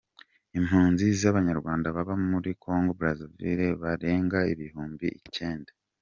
Impunzi 0.57 1.05
z'abanywaranda 1.19 1.95
baba 1.97 2.15
muri 2.29 2.49
Congo 2.63 2.91
Brazaville 2.99 3.67
barenga 3.81 4.37
ibihumbi 4.53 5.07
icenda. 5.27 5.71